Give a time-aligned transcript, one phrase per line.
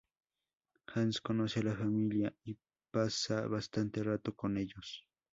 [0.95, 2.57] Hans conoce a la familia, y
[2.89, 5.05] pasa bastante rato con ellos.